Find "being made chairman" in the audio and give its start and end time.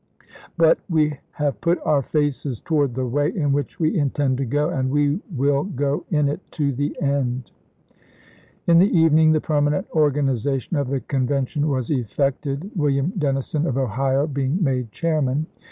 14.25-15.45